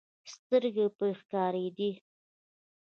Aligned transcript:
سترګې 0.33 0.85
پرې 0.97 1.11
ښکارېدې. 1.19 1.91